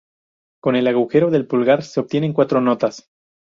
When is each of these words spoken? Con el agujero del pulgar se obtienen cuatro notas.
Con 0.63 0.75
el 0.75 0.87
agujero 0.87 1.29
del 1.29 1.45
pulgar 1.45 1.83
se 1.83 1.99
obtienen 1.99 2.33
cuatro 2.33 2.59
notas. 2.59 3.07